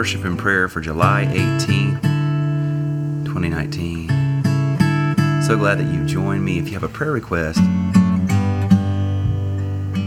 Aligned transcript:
worship 0.00 0.24
and 0.24 0.38
prayer 0.38 0.66
for 0.66 0.80
July 0.80 1.26
18th, 1.30 2.00
2019. 3.26 4.08
So 5.42 5.58
glad 5.58 5.78
that 5.78 5.92
you 5.92 6.06
joined 6.06 6.42
me. 6.42 6.58
If 6.58 6.68
you 6.68 6.72
have 6.72 6.84
a 6.84 6.88
prayer 6.88 7.12
request, 7.12 7.58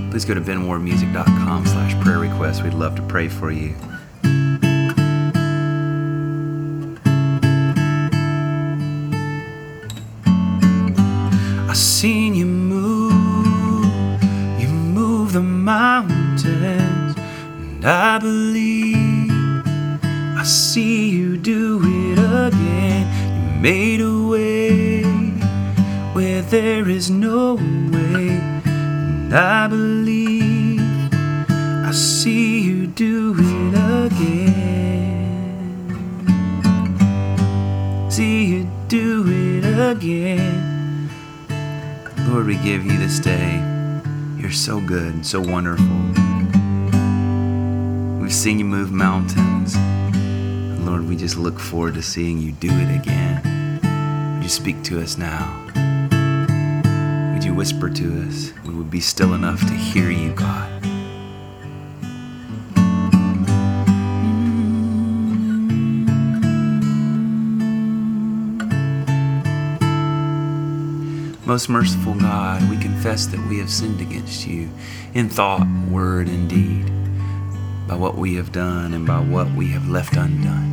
please 0.09 0.25
go 0.25 0.33
to 0.33 0.41
benwarmusic.com 0.41 1.67
slash 1.67 1.93
prayer 2.03 2.17
request. 2.17 2.63
We'd 2.63 2.73
love 2.73 2.95
to 2.95 3.03
pray 3.03 3.27
for 3.27 3.51
you. 3.51 3.75
I 11.69 11.73
seen 11.75 12.33
you 12.33 12.47
move, 12.47 14.23
you 14.59 14.69
move 14.69 15.33
the 15.33 15.43
mountains, 15.43 17.15
and 17.15 17.85
I 17.85 18.17
believe 18.17 18.82
see 20.73 21.09
you 21.11 21.37
do 21.37 21.79
it 21.83 22.17
again. 22.17 23.05
You 23.45 23.61
made 23.61 24.01
a 24.01 24.27
way 24.27 25.03
where 26.13 26.41
there 26.41 26.89
is 26.89 27.11
no 27.11 27.53
way, 27.53 28.29
and 28.65 29.31
I 29.35 29.67
believe 29.67 30.81
I 31.11 31.91
see 31.91 32.61
you 32.61 32.87
do 32.87 33.35
it 33.37 33.75
again. 34.07 34.49
See 38.09 38.45
you 38.45 38.67
do 38.87 39.25
it 39.27 39.65
again. 39.91 41.11
Lord, 42.27 42.47
we 42.47 42.57
give 42.57 42.83
you 42.83 42.97
this 42.97 43.19
day. 43.19 43.61
You're 44.39 44.49
so 44.49 44.79
good 44.79 45.13
and 45.13 45.23
so 45.23 45.39
wonderful. 45.39 45.85
We've 48.19 48.33
seen 48.33 48.57
you 48.57 48.65
move 48.65 48.91
mountains. 48.91 49.77
Lord, 50.93 51.09
we 51.09 51.15
just 51.15 51.37
look 51.37 51.59
forward 51.59 51.95
to 51.95 52.03
seeing 52.03 52.37
you 52.37 52.51
do 52.51 52.69
it 52.69 52.95
again. 52.95 53.41
Would 54.35 54.43
you 54.43 54.49
speak 54.49 54.83
to 54.83 55.01
us 55.01 55.17
now? 55.17 55.49
Would 57.33 57.43
you 57.43 57.55
whisper 57.55 57.89
to 57.89 58.21
us? 58.21 58.53
We 58.63 58.75
would 58.75 58.91
be 58.91 58.99
still 58.99 59.33
enough 59.33 59.61
to 59.61 59.73
hear 59.73 60.11
you, 60.11 60.33
God. 60.33 60.69
Most 71.47 71.69
merciful 71.69 72.13
God, 72.13 72.69
we 72.69 72.77
confess 72.77 73.25
that 73.25 73.39
we 73.49 73.57
have 73.57 73.71
sinned 73.71 73.99
against 73.99 74.45
you 74.45 74.69
in 75.15 75.27
thought, 75.27 75.65
word, 75.89 76.27
and 76.27 76.47
deed, 76.47 76.85
by 77.87 77.95
what 77.95 78.15
we 78.15 78.35
have 78.35 78.51
done 78.51 78.93
and 78.93 79.07
by 79.07 79.19
what 79.19 79.51
we 79.53 79.69
have 79.69 79.89
left 79.89 80.15
undone. 80.15 80.72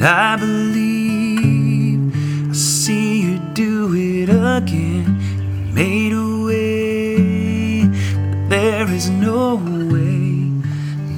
And 0.00 0.08
I 0.08 0.36
believe 0.36 2.00
I 2.48 2.52
see 2.54 3.20
you 3.20 3.38
do 3.52 3.94
it 3.94 4.30
again. 4.30 5.20
You 5.66 5.74
made 5.74 6.12
a 6.12 6.44
way, 6.46 7.84
but 7.84 8.48
there 8.48 8.88
is 8.88 9.10
no 9.10 9.56
way, 9.56 10.48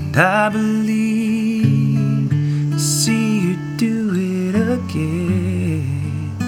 and 0.02 0.16
I 0.16 0.48
believe 0.48 2.32
I 2.74 2.76
see 2.78 3.38
you 3.40 3.56
do 3.76 4.14
it 4.16 4.56
again. 4.56 6.38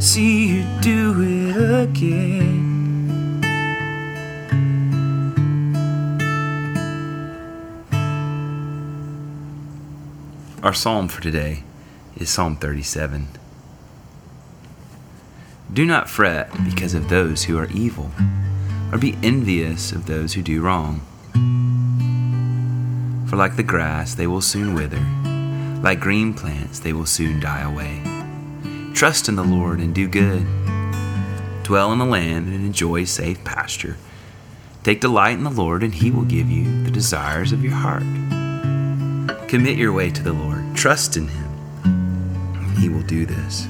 See 0.00 0.48
you 0.48 0.64
do 0.82 1.14
it 1.22 1.56
again. 1.56 2.63
Our 10.64 10.72
psalm 10.72 11.08
for 11.08 11.20
today 11.20 11.62
is 12.16 12.30
Psalm 12.30 12.56
37. 12.56 13.28
Do 15.70 15.84
not 15.84 16.08
fret 16.08 16.50
because 16.64 16.94
of 16.94 17.10
those 17.10 17.44
who 17.44 17.58
are 17.58 17.68
evil, 17.70 18.10
or 18.90 18.96
be 18.96 19.18
envious 19.22 19.92
of 19.92 20.06
those 20.06 20.32
who 20.32 20.40
do 20.40 20.62
wrong. 20.62 21.02
For 23.28 23.36
like 23.36 23.56
the 23.56 23.62
grass, 23.62 24.14
they 24.14 24.26
will 24.26 24.40
soon 24.40 24.72
wither, 24.72 25.04
like 25.82 26.00
green 26.00 26.32
plants, 26.32 26.78
they 26.78 26.94
will 26.94 27.04
soon 27.04 27.40
die 27.40 27.60
away. 27.60 28.00
Trust 28.94 29.28
in 29.28 29.36
the 29.36 29.44
Lord 29.44 29.80
and 29.80 29.94
do 29.94 30.08
good. 30.08 30.46
Dwell 31.62 31.92
in 31.92 31.98
the 31.98 32.06
land 32.06 32.46
and 32.46 32.64
enjoy 32.64 33.04
safe 33.04 33.44
pasture. 33.44 33.98
Take 34.82 35.02
delight 35.02 35.36
in 35.36 35.44
the 35.44 35.50
Lord, 35.50 35.82
and 35.82 35.94
He 35.94 36.10
will 36.10 36.24
give 36.24 36.50
you 36.50 36.84
the 36.84 36.90
desires 36.90 37.52
of 37.52 37.62
your 37.62 37.74
heart. 37.74 38.04
Commit 39.54 39.78
your 39.78 39.92
way 39.92 40.10
to 40.10 40.20
the 40.20 40.32
Lord. 40.32 40.74
Trust 40.74 41.16
in 41.16 41.28
Him. 41.28 42.74
He 42.76 42.88
will 42.88 43.02
do 43.02 43.24
this. 43.24 43.68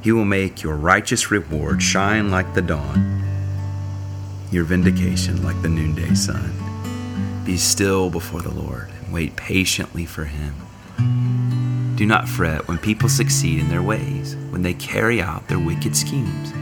He 0.00 0.10
will 0.10 0.24
make 0.24 0.64
your 0.64 0.74
righteous 0.74 1.30
reward 1.30 1.80
shine 1.80 2.32
like 2.32 2.52
the 2.52 2.62
dawn, 2.62 3.22
your 4.50 4.64
vindication 4.64 5.44
like 5.44 5.62
the 5.62 5.68
noonday 5.68 6.14
sun. 6.14 6.52
Be 7.46 7.56
still 7.56 8.10
before 8.10 8.42
the 8.42 8.50
Lord 8.50 8.88
and 9.04 9.12
wait 9.12 9.36
patiently 9.36 10.04
for 10.04 10.24
Him. 10.24 10.56
Do 11.94 12.04
not 12.04 12.28
fret 12.28 12.66
when 12.66 12.78
people 12.78 13.08
succeed 13.08 13.60
in 13.60 13.68
their 13.68 13.82
ways, 13.82 14.34
when 14.50 14.62
they 14.62 14.74
carry 14.74 15.22
out 15.22 15.46
their 15.46 15.60
wicked 15.60 15.94
schemes. 15.94 16.52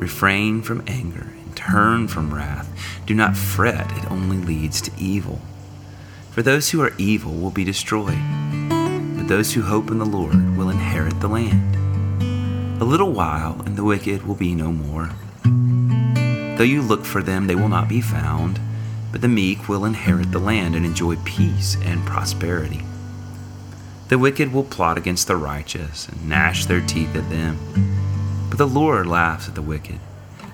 Refrain 0.00 0.62
from 0.62 0.82
anger 0.86 1.34
and 1.44 1.54
turn 1.54 2.08
from 2.08 2.32
wrath. 2.32 2.66
Do 3.04 3.14
not 3.14 3.36
fret, 3.36 3.92
it 3.92 4.10
only 4.10 4.38
leads 4.38 4.80
to 4.80 4.90
evil. 4.96 5.42
For 6.34 6.42
those 6.42 6.70
who 6.70 6.82
are 6.82 6.92
evil 6.98 7.32
will 7.32 7.52
be 7.52 7.62
destroyed, 7.62 8.18
but 9.16 9.28
those 9.28 9.52
who 9.52 9.62
hope 9.62 9.88
in 9.92 9.98
the 9.98 10.04
Lord 10.04 10.56
will 10.56 10.68
inherit 10.68 11.20
the 11.20 11.28
land. 11.28 11.76
A 12.82 12.84
little 12.84 13.12
while, 13.12 13.62
and 13.64 13.76
the 13.76 13.84
wicked 13.84 14.26
will 14.26 14.34
be 14.34 14.52
no 14.52 14.72
more. 14.72 15.10
Though 16.58 16.64
you 16.64 16.82
look 16.82 17.04
for 17.04 17.22
them, 17.22 17.46
they 17.46 17.54
will 17.54 17.68
not 17.68 17.88
be 17.88 18.00
found, 18.00 18.58
but 19.12 19.20
the 19.20 19.28
meek 19.28 19.68
will 19.68 19.84
inherit 19.84 20.32
the 20.32 20.40
land 20.40 20.74
and 20.74 20.84
enjoy 20.84 21.14
peace 21.24 21.76
and 21.84 22.04
prosperity. 22.04 22.82
The 24.08 24.18
wicked 24.18 24.52
will 24.52 24.64
plot 24.64 24.98
against 24.98 25.28
the 25.28 25.36
righteous 25.36 26.08
and 26.08 26.28
gnash 26.28 26.66
their 26.66 26.80
teeth 26.80 27.14
at 27.14 27.30
them, 27.30 28.48
but 28.48 28.58
the 28.58 28.66
Lord 28.66 29.06
laughs 29.06 29.46
at 29.46 29.54
the 29.54 29.62
wicked, 29.62 30.00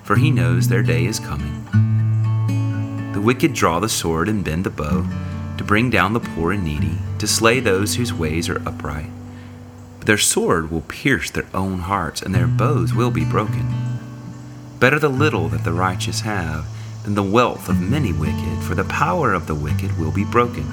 for 0.03 0.15
he 0.15 0.29
knows 0.29 0.67
their 0.67 0.83
day 0.83 1.05
is 1.05 1.19
coming. 1.19 1.65
The 3.13 3.21
wicked 3.21 3.53
draw 3.53 3.79
the 3.79 3.89
sword 3.89 4.29
and 4.29 4.43
bend 4.43 4.63
the 4.63 4.69
bow 4.69 5.07
to 5.61 5.67
bring 5.67 5.91
down 5.91 6.13
the 6.13 6.19
poor 6.19 6.51
and 6.51 6.63
needy, 6.63 6.97
to 7.19 7.27
slay 7.27 7.59
those 7.59 7.93
whose 7.93 8.11
ways 8.11 8.49
are 8.49 8.67
upright. 8.67 9.11
But 9.99 10.07
their 10.07 10.17
sword 10.17 10.71
will 10.71 10.81
pierce 10.81 11.29
their 11.29 11.45
own 11.53 11.81
hearts, 11.81 12.23
and 12.23 12.33
their 12.33 12.47
bows 12.47 12.95
will 12.95 13.11
be 13.11 13.23
broken. 13.23 13.71
Better 14.79 14.97
the 14.97 15.07
little 15.07 15.49
that 15.49 15.63
the 15.63 15.71
righteous 15.71 16.21
have 16.21 16.65
than 17.03 17.13
the 17.13 17.21
wealth 17.21 17.69
of 17.69 17.79
many 17.79 18.11
wicked, 18.11 18.63
for 18.63 18.73
the 18.73 18.85
power 18.85 19.33
of 19.33 19.45
the 19.45 19.53
wicked 19.53 19.99
will 19.99 20.11
be 20.11 20.25
broken. 20.25 20.65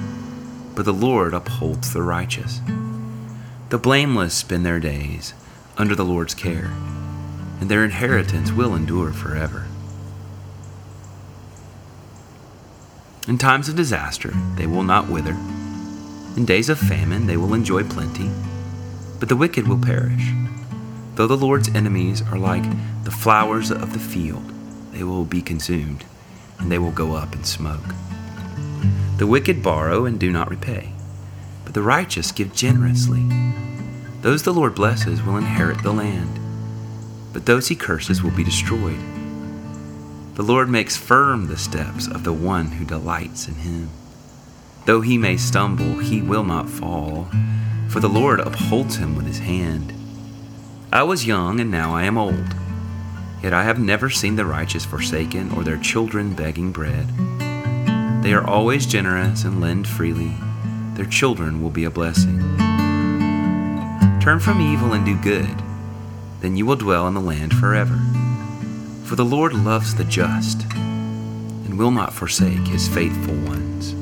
But 0.73 0.85
the 0.85 0.93
Lord 0.93 1.35
upholds 1.35 1.93
the 1.93 2.01
righteous. 2.01 2.59
The 3.69 3.77
blameless 3.77 4.33
spend 4.33 4.65
their 4.65 4.79
days 4.79 5.35
under 5.77 5.93
the 5.93 6.03
Lord's 6.03 6.33
care, 6.33 6.71
and 7.61 7.69
their 7.69 7.85
inheritance 7.85 8.51
will 8.51 8.73
endure 8.73 9.13
forever. 9.13 9.67
In 13.29 13.37
times 13.37 13.69
of 13.69 13.75
disaster, 13.75 14.31
they 14.55 14.65
will 14.65 14.81
not 14.81 15.07
wither. 15.07 15.37
In 16.35 16.45
days 16.45 16.67
of 16.67 16.79
famine, 16.79 17.27
they 17.27 17.37
will 17.37 17.53
enjoy 17.53 17.83
plenty. 17.83 18.31
But 19.19 19.29
the 19.29 19.35
wicked 19.35 19.67
will 19.67 19.77
perish. 19.77 20.31
Though 21.13 21.27
the 21.27 21.37
Lord's 21.37 21.69
enemies 21.75 22.23
are 22.23 22.39
like 22.39 22.63
the 23.03 23.11
flowers 23.11 23.69
of 23.69 23.93
the 23.93 23.99
field, 23.99 24.51
they 24.91 25.03
will 25.03 25.25
be 25.25 25.43
consumed, 25.43 26.05
and 26.57 26.71
they 26.71 26.79
will 26.79 26.89
go 26.91 27.13
up 27.13 27.35
in 27.35 27.43
smoke. 27.43 27.93
The 29.17 29.27
wicked 29.27 29.61
borrow 29.61 30.05
and 30.05 30.19
do 30.19 30.31
not 30.31 30.49
repay, 30.49 30.91
but 31.65 31.75
the 31.75 31.83
righteous 31.83 32.31
give 32.31 32.55
generously. 32.55 33.23
Those 34.21 34.41
the 34.41 34.53
Lord 34.55 34.73
blesses 34.73 35.21
will 35.21 35.37
inherit 35.37 35.83
the 35.83 35.93
land. 35.93 36.39
but 37.31 37.45
those 37.45 37.67
he 37.67 37.75
curses 37.75 38.23
will 38.23 38.31
be 38.31 38.43
destroyed. 38.43 39.18
The 40.39 40.45
Lord 40.45 40.69
makes 40.69 40.95
firm 40.95 41.47
the 41.47 41.57
steps 41.57 42.07
of 42.07 42.23
the 42.23 42.31
one 42.31 42.67
who 42.67 42.85
delights 42.85 43.49
in 43.49 43.55
him. 43.55 43.89
Though 44.85 45.01
he 45.01 45.17
may 45.17 45.35
stumble, 45.35 45.99
he 45.99 46.21
will 46.21 46.45
not 46.45 46.69
fall, 46.69 47.27
for 47.89 47.99
the 47.99 48.07
Lord 48.07 48.39
upholds 48.39 48.95
him 48.95 49.17
with 49.17 49.25
his 49.25 49.39
hand. 49.39 49.91
I 50.93 51.03
was 51.03 51.27
young, 51.27 51.59
and 51.59 51.69
now 51.69 51.93
I 51.93 52.05
am 52.05 52.17
old. 52.17 52.55
Yet 53.43 53.51
I 53.51 53.63
have 53.63 53.79
never 53.79 54.09
seen 54.09 54.37
the 54.37 54.45
righteous 54.45 54.85
forsaken 54.85 55.51
or 55.51 55.65
their 55.65 55.75
children 55.75 56.35
begging 56.35 56.71
bread. 56.71 57.09
They 58.23 58.31
are 58.31 58.47
always 58.47 58.85
generous 58.85 59.43
and 59.43 59.59
lend 59.59 59.89
freely. 59.89 60.35
Their 60.93 61.05
children 61.05 61.61
will 61.61 61.69
be 61.69 61.83
a 61.83 61.89
blessing. 61.89 62.39
Turn 64.21 64.39
from 64.39 64.61
evil 64.61 64.93
and 64.93 65.05
do 65.05 65.17
good, 65.17 65.61
then 66.39 66.55
you 66.55 66.65
will 66.65 66.77
dwell 66.77 67.09
in 67.09 67.13
the 67.13 67.19
land 67.19 67.53
forever. 67.55 67.99
For 69.09 69.15
the 69.15 69.25
Lord 69.25 69.53
loves 69.55 69.95
the 69.95 70.03
just 70.03 70.71
and 70.71 71.79
will 71.79 71.89
not 71.89 72.13
forsake 72.13 72.67
his 72.67 72.87
faithful 72.87 73.33
ones. 73.33 73.95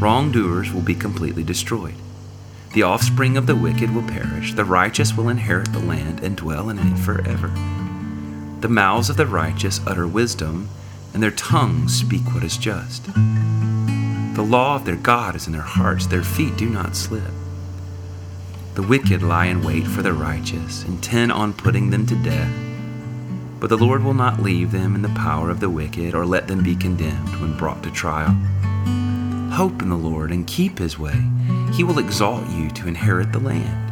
Wrongdoers 0.00 0.72
will 0.72 0.82
be 0.82 0.94
completely 0.94 1.42
destroyed. 1.42 1.96
The 2.72 2.84
offspring 2.84 3.36
of 3.36 3.48
the 3.48 3.56
wicked 3.56 3.92
will 3.92 4.04
perish. 4.04 4.54
The 4.54 4.64
righteous 4.64 5.16
will 5.16 5.28
inherit 5.28 5.72
the 5.72 5.80
land 5.80 6.20
and 6.20 6.36
dwell 6.36 6.70
in 6.70 6.78
it 6.78 6.98
forever. 6.98 7.48
The 8.60 8.68
mouths 8.68 9.10
of 9.10 9.16
the 9.16 9.26
righteous 9.26 9.80
utter 9.84 10.06
wisdom, 10.06 10.68
and 11.12 11.20
their 11.20 11.32
tongues 11.32 11.98
speak 11.98 12.32
what 12.32 12.44
is 12.44 12.56
just. 12.56 13.06
The 13.06 14.46
law 14.48 14.76
of 14.76 14.84
their 14.84 14.94
God 14.94 15.34
is 15.34 15.48
in 15.48 15.52
their 15.52 15.62
hearts, 15.62 16.06
their 16.06 16.22
feet 16.22 16.56
do 16.58 16.70
not 16.70 16.94
slip. 16.94 17.32
The 18.74 18.82
wicked 18.82 19.22
lie 19.22 19.46
in 19.46 19.62
wait 19.62 19.86
for 19.86 20.00
the 20.00 20.14
righteous, 20.14 20.84
intent 20.84 21.30
on 21.30 21.52
putting 21.52 21.90
them 21.90 22.06
to 22.06 22.14
death. 22.16 22.50
But 23.60 23.68
the 23.68 23.76
Lord 23.76 24.02
will 24.02 24.14
not 24.14 24.40
leave 24.40 24.72
them 24.72 24.94
in 24.94 25.02
the 25.02 25.10
power 25.10 25.50
of 25.50 25.60
the 25.60 25.68
wicked 25.68 26.14
or 26.14 26.24
let 26.24 26.48
them 26.48 26.62
be 26.62 26.74
condemned 26.74 27.38
when 27.38 27.56
brought 27.58 27.82
to 27.82 27.90
trial. 27.90 28.34
Hope 29.52 29.82
in 29.82 29.90
the 29.90 29.94
Lord 29.94 30.32
and 30.32 30.46
keep 30.46 30.78
his 30.78 30.98
way. 30.98 31.22
He 31.74 31.84
will 31.84 31.98
exalt 31.98 32.48
you 32.48 32.70
to 32.70 32.88
inherit 32.88 33.32
the 33.32 33.40
land. 33.40 33.90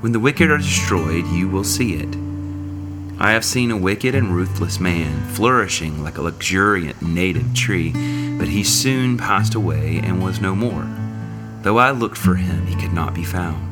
When 0.00 0.12
the 0.12 0.20
wicked 0.20 0.48
are 0.48 0.58
destroyed, 0.58 1.26
you 1.26 1.48
will 1.48 1.64
see 1.64 1.94
it. 1.94 2.16
I 3.18 3.32
have 3.32 3.44
seen 3.44 3.72
a 3.72 3.76
wicked 3.76 4.14
and 4.14 4.32
ruthless 4.32 4.78
man 4.78 5.28
flourishing 5.30 6.04
like 6.04 6.18
a 6.18 6.22
luxuriant 6.22 7.02
native 7.02 7.52
tree, 7.52 7.90
but 8.38 8.46
he 8.46 8.62
soon 8.62 9.18
passed 9.18 9.56
away 9.56 10.00
and 10.04 10.22
was 10.22 10.40
no 10.40 10.54
more. 10.54 10.86
Though 11.62 11.78
I 11.78 11.90
looked 11.90 12.16
for 12.16 12.36
him, 12.36 12.66
he 12.66 12.76
could 12.76 12.92
not 12.92 13.12
be 13.12 13.24
found. 13.24 13.71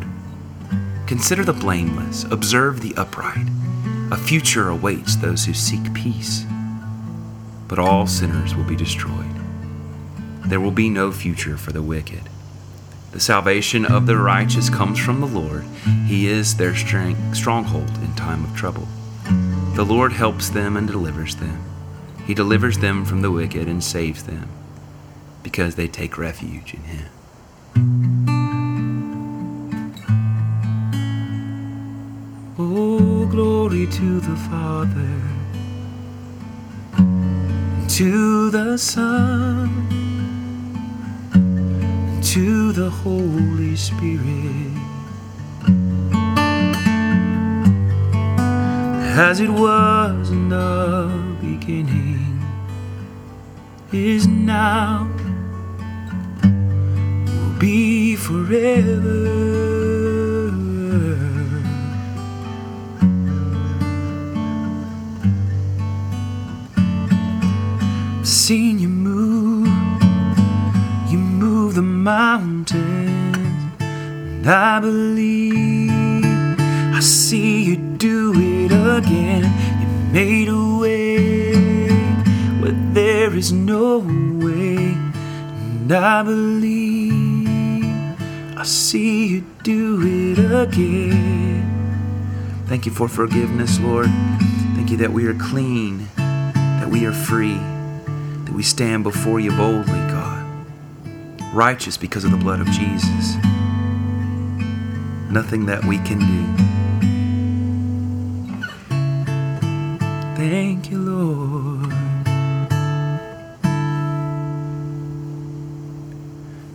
Consider 1.11 1.43
the 1.43 1.53
blameless, 1.53 2.23
observe 2.31 2.83
the 2.83 2.95
upright. 2.95 3.49
A 4.13 4.17
future 4.17 4.69
awaits 4.69 5.17
those 5.17 5.45
who 5.45 5.53
seek 5.53 5.93
peace. 5.93 6.45
But 7.67 7.81
all 7.81 8.07
sinners 8.07 8.55
will 8.55 8.63
be 8.63 8.77
destroyed. 8.77 9.35
There 10.47 10.61
will 10.61 10.71
be 10.71 10.89
no 10.89 11.11
future 11.11 11.57
for 11.57 11.73
the 11.73 11.83
wicked. 11.83 12.29
The 13.11 13.19
salvation 13.19 13.85
of 13.85 14.07
the 14.07 14.19
righteous 14.19 14.71
comes 14.71 15.01
from 15.01 15.21
the 15.21 15.27
Lord. 15.27 15.65
He 16.07 16.29
is 16.29 16.55
their 16.55 16.77
strength, 16.77 17.35
stronghold 17.35 17.91
in 17.99 18.15
time 18.15 18.45
of 18.45 18.55
trouble. 18.55 18.87
The 19.75 19.85
Lord 19.85 20.13
helps 20.13 20.49
them 20.49 20.77
and 20.77 20.87
delivers 20.87 21.35
them. 21.35 21.61
He 22.25 22.35
delivers 22.35 22.79
them 22.79 23.05
from 23.05 23.23
the 23.23 23.33
wicked 23.33 23.67
and 23.67 23.83
saves 23.83 24.23
them 24.23 24.49
because 25.43 25.75
they 25.75 25.89
take 25.89 26.17
refuge 26.17 26.73
in 26.73 26.83
Him. 26.83 28.00
Glory 33.71 33.87
to 33.87 34.19
the 34.21 34.37
Father, 34.51 35.21
to 37.89 38.51
the 38.51 38.77
Son, 38.77 39.71
to 42.21 42.73
the 42.73 42.91
Holy 42.91 43.77
Spirit. 43.77 44.75
As 49.17 49.39
it 49.39 49.51
was 49.51 50.31
in 50.31 50.49
the 50.49 51.37
beginning, 51.41 52.43
is 53.93 54.27
now, 54.27 55.09
will 56.43 57.59
be 57.61 58.17
forever. 58.17 59.80
Seen 68.31 68.79
you 68.79 68.89
move. 68.89 69.67
You 71.11 71.19
move 71.19 71.75
the 71.75 71.83
mountains, 71.83 73.37
and 73.81 74.49
I 74.49 74.79
believe 74.79 75.91
I 75.91 77.01
see 77.01 77.65
you 77.65 77.77
do 77.77 78.33
it 78.37 78.71
again. 78.71 79.43
You 79.81 80.13
made 80.13 80.49
a 80.49 80.79
way 80.79 81.89
where 82.61 82.95
there 82.95 83.35
is 83.35 83.51
no 83.51 83.99
way, 83.99 84.77
and 84.77 85.91
I 85.91 86.23
believe 86.23 87.49
I 88.57 88.63
see 88.63 89.27
you 89.27 89.45
do 89.65 90.03
it 90.05 90.39
again. 90.39 91.67
Thank 92.67 92.87
you 92.87 92.93
for 92.93 93.09
forgiveness, 93.09 93.81
Lord. 93.81 94.09
Thank 94.77 94.93
you 94.93 94.97
that 94.99 95.11
we 95.11 95.27
are 95.27 95.35
clean, 95.35 96.07
that 96.15 96.89
we 96.89 97.07
are 97.07 97.13
free 97.13 97.59
that 98.51 98.57
we 98.57 98.65
stand 98.65 99.05
before 99.05 99.39
you 99.39 99.53
boldly, 99.53 100.01
God, 100.09 100.45
righteous 101.55 101.97
because 101.97 102.25
of 102.25 102.33
the 102.33 102.37
blood 102.37 102.61
of 102.61 102.67
Jesus. 102.67 103.37
Nothing 105.31 105.67
that 105.67 105.85
we 105.85 105.99
can 105.99 106.19
do. 106.19 106.47
Thank 110.35 110.91
you, 110.91 110.99
Lord. 110.99 111.93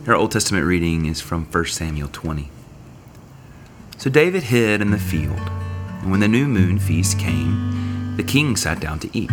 Our 0.08 0.14
Old 0.14 0.32
Testament 0.32 0.64
reading 0.64 1.04
is 1.04 1.20
from 1.20 1.44
1 1.44 1.66
Samuel 1.66 2.08
20. 2.10 2.48
So 3.98 4.08
David 4.08 4.44
hid 4.44 4.80
in 4.80 4.92
the 4.92 4.98
field, 4.98 5.50
and 6.00 6.10
when 6.10 6.20
the 6.20 6.28
new 6.28 6.48
moon 6.48 6.78
feast 6.78 7.18
came, 7.18 8.16
the 8.16 8.22
king 8.22 8.56
sat 8.56 8.80
down 8.80 8.98
to 9.00 9.10
eat. 9.12 9.30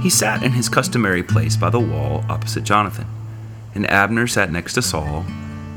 He 0.00 0.10
sat 0.10 0.44
in 0.44 0.52
his 0.52 0.68
customary 0.68 1.22
place 1.22 1.56
by 1.56 1.70
the 1.70 1.80
wall 1.80 2.24
opposite 2.28 2.62
Jonathan, 2.62 3.06
and 3.74 3.88
Abner 3.90 4.28
sat 4.28 4.52
next 4.52 4.74
to 4.74 4.82
Saul, 4.82 5.24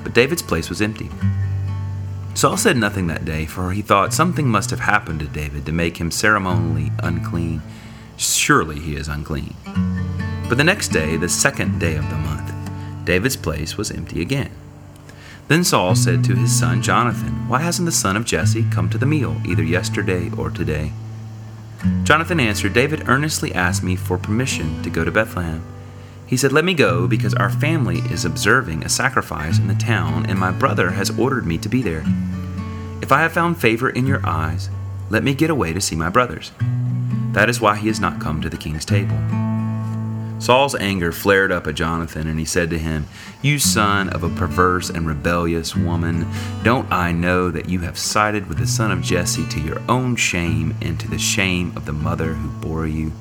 but 0.04 0.14
David's 0.14 0.44
place 0.44 0.70
was 0.70 0.82
empty. 0.82 1.10
Saul 2.36 2.56
said 2.56 2.78
nothing 2.78 3.08
that 3.08 3.26
day, 3.26 3.46
for 3.46 3.72
he 3.72 3.82
thought 3.82 4.14
something 4.14 4.48
must 4.48 4.70
have 4.70 4.80
happened 4.80 5.20
to 5.20 5.28
David 5.28 5.66
to 5.66 5.72
make 5.72 5.98
him 5.98 6.12
ceremonially 6.12 6.92
unclean. 7.00 7.62
Surely 8.16 8.80
he 8.80 8.96
is 8.96 9.08
unclean. 9.08 9.56
But 10.48 10.58
the 10.58 10.64
next 10.64 10.90
day, 10.90 11.18
the 11.18 11.28
second 11.28 11.80
day 11.80 11.96
of 11.96 12.10
the 12.10 12.16
month, 12.18 12.54
David's 13.06 13.36
place 13.36 13.76
was 13.76 13.92
empty 13.92 14.22
again. 14.22 14.52
Then 15.48 15.64
Saul 15.64 15.96
said 15.96 16.24
to 16.26 16.36
his 16.36 16.58
son 16.58 16.82
Jonathan, 16.82 17.48
Why 17.50 17.60
hasn't 17.60 17.86
the 17.86 17.92
son 17.92 18.16
of 18.16 18.26
Jesse 18.26 18.66
come 18.72 18.90
to 18.90 18.98
the 18.98 19.06
meal, 19.06 19.42
either 19.46 19.64
yesterday 19.64 20.30
or 20.38 20.50
today? 20.50 20.94
Jonathan 22.04 22.40
answered, 22.40 22.74
David 22.74 23.08
earnestly 23.08 23.54
asked 23.54 23.84
me 23.84 23.96
for 23.96 24.18
permission 24.18 24.82
to 24.84 24.90
go 24.90 25.04
to 25.04 25.12
Bethlehem. 25.12 25.64
He 26.28 26.38
said, 26.38 26.54
Let 26.54 26.66
me 26.66 26.74
go 26.74 27.08
because 27.08 27.34
our 27.34 27.50
family 27.50 28.00
is 28.10 28.24
observing 28.24 28.84
a 28.84 28.90
sacrifice 28.90 29.60
in 29.60 29.68
the 29.68 29.76
town, 29.76 30.26
and 30.28 30.40
my 30.40 30.52
brother 30.52 30.92
has 30.92 31.18
ordered 31.20 31.46
me 31.46 31.58
to 31.58 31.70
be 31.70 31.82
there. 31.82 32.04
If 33.02 33.12
I 33.12 33.22
have 33.22 33.34
found 33.34 33.60
favor 33.60 33.90
in 33.90 34.08
your 34.08 34.26
eyes, 34.26 34.70
let 35.10 35.24
me 35.24 35.34
get 35.34 35.50
away 35.50 35.74
to 35.74 35.82
see 35.82 35.96
my 35.96 36.10
brothers. 36.10 36.52
That 37.34 37.50
is 37.50 37.60
why 37.60 37.76
he 37.76 37.88
has 37.88 38.00
not 38.00 38.22
come 38.22 38.42
to 38.42 38.50
the 38.50 38.58
king's 38.58 38.86
table. 38.86 39.18
Saul's 40.42 40.74
anger 40.74 41.12
flared 41.12 41.52
up 41.52 41.68
at 41.68 41.76
Jonathan, 41.76 42.26
and 42.26 42.40
he 42.40 42.46
said 42.46 42.72
to 42.72 42.80
him, 42.80 43.06
You 43.44 43.60
son 43.60 44.10
of 44.10 44.24
a 44.24 44.30
perverse 44.30 44.90
and 44.90 45.06
rebellious 45.06 45.76
woman, 45.76 46.26
don't 46.64 46.92
I 46.92 47.12
know 47.12 47.52
that 47.52 47.70
you 47.70 47.82
have 47.82 47.96
sided 47.96 48.50
with 48.50 48.58
the 48.58 48.66
son 48.66 48.92
of 48.92 49.04
Jesse 49.04 49.48
to 49.50 49.60
your 49.60 49.80
own 49.88 50.16
shame 50.16 50.74
and 50.82 51.00
to 51.00 51.08
the 51.08 51.20
shame 51.20 51.72
of 51.76 51.86
the 51.86 51.94
mother 51.94 52.34
who 52.34 52.50
bore 52.60 52.88
you? 52.88 53.12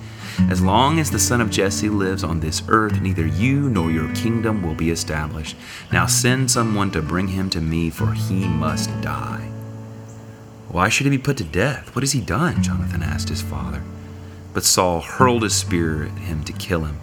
As 0.48 0.62
long 0.62 0.98
as 0.98 1.10
the 1.10 1.18
son 1.18 1.42
of 1.42 1.50
Jesse 1.50 1.90
lives 1.90 2.24
on 2.24 2.40
this 2.40 2.62
earth, 2.68 3.02
neither 3.02 3.26
you 3.26 3.68
nor 3.68 3.90
your 3.90 4.10
kingdom 4.14 4.62
will 4.62 4.74
be 4.74 4.88
established. 4.88 5.56
Now 5.92 6.06
send 6.06 6.50
someone 6.50 6.90
to 6.92 7.02
bring 7.02 7.28
him 7.28 7.50
to 7.50 7.60
me, 7.60 7.90
for 7.90 8.12
he 8.12 8.48
must 8.48 8.88
die. 9.02 9.50
Why 10.68 10.88
should 10.88 11.04
he 11.04 11.10
be 11.10 11.18
put 11.18 11.36
to 11.36 11.44
death? 11.44 11.94
What 11.94 12.02
has 12.02 12.12
he 12.12 12.22
done? 12.22 12.62
Jonathan 12.62 13.02
asked 13.02 13.28
his 13.28 13.42
father. 13.42 13.82
But 14.54 14.64
Saul 14.64 15.02
hurled 15.02 15.42
his 15.42 15.54
spear 15.54 16.04
at 16.04 16.12
him 16.12 16.44
to 16.44 16.54
kill 16.54 16.84
him. 16.86 16.98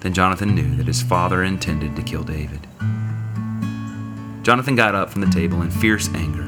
Then 0.00 0.14
Jonathan 0.14 0.54
knew 0.54 0.76
that 0.76 0.86
his 0.86 1.02
father 1.02 1.42
intended 1.42 1.96
to 1.96 2.02
kill 2.02 2.22
David. 2.22 2.66
Jonathan 4.42 4.76
got 4.76 4.94
up 4.94 5.10
from 5.10 5.20
the 5.20 5.30
table 5.30 5.62
in 5.62 5.70
fierce 5.70 6.08
anger. 6.14 6.42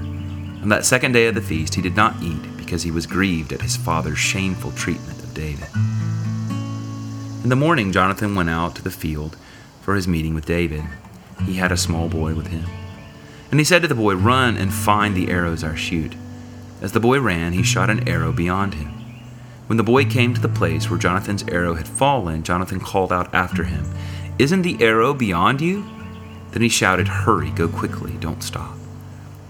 On 0.62 0.69
that 0.69 0.85
second 0.85 1.12
day 1.12 1.26
of 1.26 1.35
the 1.35 1.40
feast, 1.40 1.75
he 1.75 1.83
did 1.83 1.97
not 1.97 2.23
eat 2.23 2.57
because 2.57 2.83
he 2.83 2.90
was 2.90 3.07
grieved 3.07 3.52
at 3.52 3.62
his 3.62 3.76
father's 3.76 4.19
shameful 4.19 4.73
treatment 4.73 5.19
of 5.23 5.35
David. 5.35 5.69
In 7.42 7.49
the 7.49 7.57
morning, 7.57 7.90
Jonathan 7.92 8.35
went 8.35 8.50
out 8.50 8.76
to 8.76 8.83
the 8.83 8.90
field 8.90 9.37
for 9.80 9.95
his 9.95 10.07
meeting 10.07 10.35
with 10.35 10.47
David. 10.47 10.85
He 11.47 11.54
had 11.54 11.73
a 11.73 11.76
small 11.76 12.09
boy 12.09 12.35
with 12.35 12.49
him. 12.49 12.66
And 13.50 13.59
he 13.59 13.64
said 13.64 13.83
to 13.83 13.88
the 13.88 13.95
boy, 13.95 14.14
Run 14.14 14.57
and 14.57 14.73
find 14.73 15.16
the 15.16 15.30
arrows 15.30 15.64
I 15.64 15.75
shoot. 15.75 16.14
As 16.80 16.92
the 16.92 17.00
boy 17.00 17.21
ran, 17.21 17.52
he 17.54 17.62
shot 17.62 17.90
an 17.90 18.09
arrow 18.09 18.33
beyond 18.33 18.75
him. 18.75 19.00
When 19.71 19.77
the 19.77 19.85
boy 19.85 20.05
came 20.05 20.35
to 20.35 20.41
the 20.41 20.49
place 20.49 20.91
where 20.91 20.99
Jonathan's 20.99 21.45
arrow 21.47 21.75
had 21.75 21.87
fallen, 21.87 22.43
Jonathan 22.43 22.81
called 22.81 23.12
out 23.12 23.33
after 23.33 23.62
him, 23.62 23.85
Isn't 24.37 24.62
the 24.62 24.83
arrow 24.83 25.15
beyond 25.15 25.61
you? 25.61 25.89
Then 26.50 26.62
he 26.62 26.69
shouted, 26.69 27.07
Hurry, 27.07 27.50
go 27.50 27.69
quickly, 27.69 28.15
don't 28.19 28.43
stop. 28.43 28.77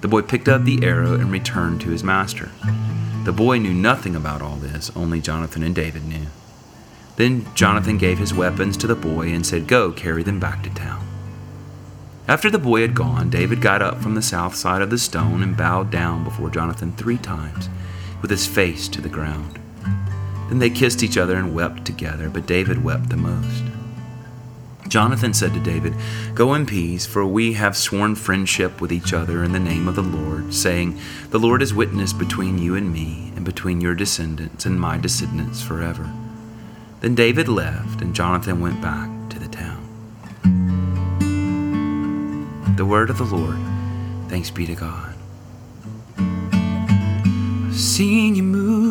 The 0.03 0.09
boy 0.09 0.21
picked 0.21 0.47
up 0.47 0.65
the 0.65 0.85
arrow 0.85 1.15
and 1.15 1.33
returned 1.33 1.81
to 1.81 1.89
his 1.89 2.05
master. 2.05 2.51
The 3.25 3.33
boy 3.33 3.61
knew 3.61 3.73
nothing 3.73 4.15
about 4.15 4.43
all 4.43 4.57
this, 4.57 4.95
only 4.95 5.23
Jonathan 5.23 5.63
and 5.63 5.75
David 5.75 6.05
knew. 6.05 6.27
Then 7.17 7.47
Jonathan 7.55 7.97
gave 7.97 8.19
his 8.19 8.35
weapons 8.35 8.77
to 8.77 8.87
the 8.87 8.95
boy 8.95 9.29
and 9.29 9.47
said, 9.47 9.67
Go, 9.67 9.91
carry 9.91 10.23
them 10.23 10.39
back 10.39 10.63
to 10.65 10.75
town. 10.75 11.03
After 12.29 12.51
the 12.51 12.59
boy 12.59 12.83
had 12.83 12.95
gone, 12.95 13.31
David 13.31 13.63
got 13.63 13.81
up 13.81 14.03
from 14.03 14.15
the 14.17 14.21
south 14.21 14.55
side 14.55 14.83
of 14.83 14.91
the 14.91 14.99
stone 14.99 15.43
and 15.43 15.57
bowed 15.57 15.91
down 15.91 16.25
before 16.25 16.51
Jonathan 16.51 16.93
three 16.93 17.17
times, 17.17 17.71
with 18.21 18.31
his 18.31 18.47
face 18.47 18.87
to 18.89 19.01
the 19.01 19.09
ground. 19.09 19.60
Then 20.51 20.59
they 20.59 20.69
kissed 20.69 21.03
each 21.03 21.17
other 21.17 21.37
and 21.37 21.55
wept 21.55 21.87
together, 21.87 22.29
but 22.29 22.47
David 22.47 22.85
wept 22.85 23.09
the 23.09 23.17
most. 23.17 23.63
Jonathan 24.89 25.33
said 25.33 25.55
to 25.55 25.61
David, 25.61 25.95
Go 26.35 26.53
in 26.55 26.67
peace, 26.67 27.07
for 27.07 27.25
we 27.25 27.53
have 27.53 27.77
sworn 27.77 28.17
friendship 28.17 28.81
with 28.81 28.93
each 28.93 29.13
other 29.13 29.45
in 29.45 29.53
the 29.53 29.61
name 29.61 29.87
of 29.87 29.95
the 29.95 30.03
Lord, 30.03 30.53
saying, 30.53 30.99
The 31.31 31.39
Lord 31.39 31.63
is 31.63 31.73
witness 31.73 32.13
between 32.13 32.59
you 32.59 32.75
and 32.75 32.93
me, 32.93 33.33
and 33.37 33.45
between 33.45 33.81
your 33.81 33.95
descendants 33.95 34.67
and 34.67 34.81
my 34.81 34.99
descendants 34.99 35.63
forever. 35.63 36.11
Then 37.01 37.15
David 37.15 37.47
left, 37.47 38.03
and 38.03 38.13
Jonathan 38.15 38.61
went 38.61 38.83
back 38.83 39.09
to 39.31 39.39
the 39.39 39.47
town. 39.47 39.87
The 42.77 42.85
word 42.85 43.11
of 43.11 43.19
the 43.19 43.25
Lord. 43.25 43.59
Thanks 44.29 44.51
be 44.51 44.67
to 44.67 44.75
God. 44.75 45.15
I've 46.19 47.77
seen 47.77 48.35
you 48.35 48.43
move, 48.43 48.81
you 48.81 48.81
move 48.81 48.90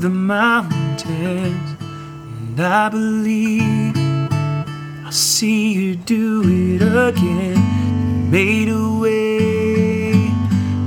the 0.00 0.08
mountains 0.08 1.76
and 1.78 2.58
I 2.58 2.88
believe 2.88 3.94
I'll 5.04 5.12
see 5.12 5.74
you 5.74 5.94
do 5.94 6.42
it 6.46 6.80
again. 6.80 7.58
You 7.58 8.30
made 8.30 8.68
a 8.70 8.98
way 8.98 10.12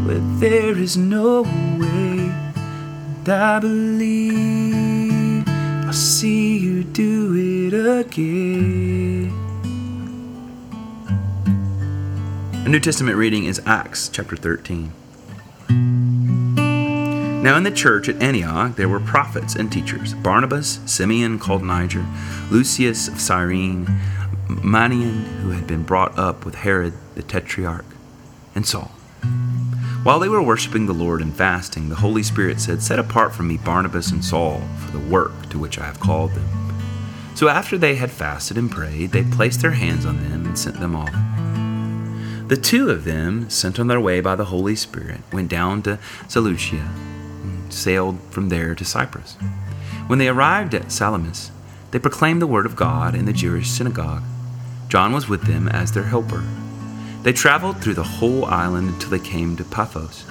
where 0.05 0.19
there 0.39 0.75
is 0.75 0.97
no 0.97 1.43
way, 1.43 2.31
and 2.57 3.29
I 3.29 3.59
believe 3.59 5.43
I'll 5.47 5.93
see 5.93 6.57
you 6.57 6.83
do 6.83 7.35
it 7.35 7.73
again. 7.73 9.31
A 12.65 12.69
New 12.69 12.79
Testament 12.79 13.15
reading 13.17 13.45
is 13.45 13.61
Acts 13.67 14.09
chapter 14.09 14.35
13. 14.35 14.91
Now, 17.43 17.57
in 17.57 17.63
the 17.63 17.71
church 17.71 18.07
at 18.07 18.23
Antioch, 18.23 18.77
there 18.77 18.87
were 18.87 19.01
prophets 19.01 19.53
and 19.53 19.69
teachers 19.69 20.13
Barnabas, 20.13 20.79
Simeon 20.85 21.39
called 21.39 21.61
Niger, 21.61 22.05
Lucius 22.49 23.09
of 23.09 23.19
Cyrene, 23.19 23.85
Manaen, 24.47 25.25
who 25.41 25.49
had 25.49 25.67
been 25.67 25.83
brought 25.83 26.17
up 26.17 26.45
with 26.45 26.55
Herod 26.55 26.93
the 27.15 27.21
Tetrarch, 27.21 27.83
and 28.55 28.65
Saul. 28.65 28.93
While 30.03 30.19
they 30.19 30.29
were 30.29 30.41
worshiping 30.41 30.85
the 30.85 30.93
Lord 30.93 31.21
and 31.21 31.35
fasting, 31.35 31.89
the 31.89 31.95
Holy 31.95 32.23
Spirit 32.23 32.61
said, 32.61 32.81
Set 32.81 32.97
apart 32.97 33.35
from 33.35 33.49
me 33.49 33.57
Barnabas 33.57 34.09
and 34.09 34.23
Saul 34.23 34.61
for 34.77 34.97
the 34.97 35.11
work 35.11 35.49
to 35.49 35.59
which 35.59 35.77
I 35.77 35.83
have 35.83 35.99
called 35.99 36.31
them. 36.31 36.47
So 37.35 37.49
after 37.49 37.77
they 37.77 37.95
had 37.95 38.09
fasted 38.09 38.57
and 38.57 38.71
prayed, 38.71 39.11
they 39.11 39.23
placed 39.23 39.59
their 39.59 39.71
hands 39.71 40.05
on 40.05 40.23
them 40.29 40.45
and 40.45 40.57
sent 40.57 40.79
them 40.79 40.95
off. 40.95 41.11
The 42.47 42.55
two 42.55 42.89
of 42.89 43.03
them, 43.03 43.49
sent 43.49 43.81
on 43.81 43.87
their 43.87 43.99
way 43.99 44.21
by 44.21 44.37
the 44.37 44.45
Holy 44.45 44.77
Spirit, 44.77 45.19
went 45.33 45.49
down 45.49 45.81
to 45.81 45.99
Seleucia 46.29 46.89
sailed 47.73 48.19
from 48.29 48.49
there 48.49 48.75
to 48.75 48.85
Cyprus. 48.85 49.35
When 50.07 50.19
they 50.19 50.27
arrived 50.27 50.73
at 50.73 50.91
Salamis, 50.91 51.51
they 51.91 51.99
proclaimed 51.99 52.41
the 52.41 52.47
word 52.47 52.65
of 52.65 52.75
God 52.75 53.15
in 53.15 53.25
the 53.25 53.33
Jewish 53.33 53.69
synagogue. 53.69 54.23
John 54.89 55.13
was 55.13 55.29
with 55.29 55.43
them 55.43 55.67
as 55.67 55.91
their 55.91 56.03
helper. 56.03 56.43
They 57.23 57.33
traveled 57.33 57.81
through 57.81 57.93
the 57.93 58.03
whole 58.03 58.45
island 58.45 58.89
until 58.89 59.09
they 59.09 59.19
came 59.19 59.55
to 59.55 59.63
Paphos. 59.63 60.25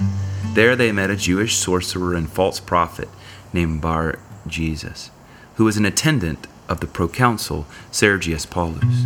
There 0.53 0.75
they 0.75 0.91
met 0.91 1.09
a 1.09 1.15
Jewish 1.15 1.55
sorcerer 1.55 2.13
and 2.13 2.29
false 2.29 2.59
prophet 2.59 3.09
named 3.51 3.81
Bar 3.81 4.19
Jesus, 4.45 5.09
who 5.55 5.65
was 5.65 5.77
an 5.77 5.85
attendant 5.85 6.47
of 6.69 6.79
the 6.79 6.87
proconsul 6.87 7.65
Sergius 7.91 8.45
Paulus. 8.45 9.05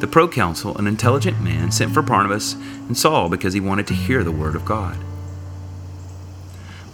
The 0.00 0.08
proconsul, 0.10 0.76
an 0.76 0.86
intelligent 0.86 1.40
man, 1.40 1.72
sent 1.72 1.92
for 1.92 2.02
Barnabas 2.02 2.54
and 2.54 2.96
Saul 2.96 3.28
because 3.28 3.54
he 3.54 3.60
wanted 3.60 3.86
to 3.88 3.94
hear 3.94 4.22
the 4.22 4.32
word 4.32 4.54
of 4.54 4.64
God. 4.64 4.96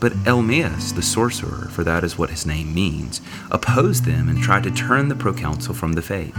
But 0.01 0.15
Elymas, 0.25 0.95
the 0.95 1.03
sorcerer, 1.03 1.69
for 1.69 1.85
that 1.85 2.05
is 2.05 2.17
what 2.17 2.31
his 2.31 2.47
name 2.47 2.75
means, 2.75 3.21
opposed 3.51 4.07
them 4.07 4.31
and 4.31 4.43
tried 4.43 4.63
to 4.63 4.71
turn 4.71 5.09
the 5.09 5.15
proconsul 5.15 5.75
from 5.75 5.93
the 5.93 6.01
faith. 6.01 6.37